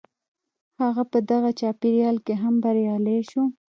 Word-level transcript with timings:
هغه 0.81 1.03
په 1.11 1.17
دغه 1.31 1.49
چاپېريال 1.59 2.17
کې 2.25 2.33
هم 2.41 2.53
بريالی 2.63 3.19
شو. 3.29 3.43